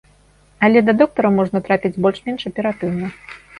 [0.67, 3.15] Але да доктара можна трапіць больш-менш аператыўна.